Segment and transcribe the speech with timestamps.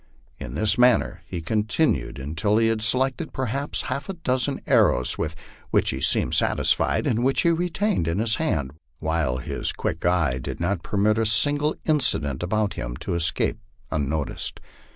[0.39, 5.35] In this manner he continued until he had selected perhaps half a dozen arrows, with
[5.69, 10.39] which he seemed satisfied, and which he retained in his hand, while his quick eye
[10.39, 13.59] did not permit a single incident about him to escape
[13.91, 14.59] unnoticed.